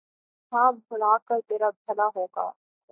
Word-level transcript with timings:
ہاں 0.53 0.69
بھلا 0.87 1.13
کر 1.27 1.39
ترا 1.47 1.69
بھلا 1.85 2.07
ہوگا 2.15 2.47